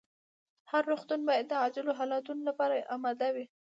[0.71, 3.45] هر روغتون باید د عاجلو حالتونو لپاره اماده وي.